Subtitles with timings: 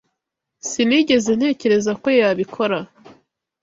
[0.69, 2.77] Sinigeze ntekereza ko yabikora